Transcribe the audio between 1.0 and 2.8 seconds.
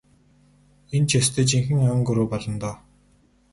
ч ёстой жинхэнэ ан гөрөө болно доо.